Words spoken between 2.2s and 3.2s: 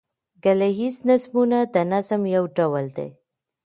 یو ډول دﺉ.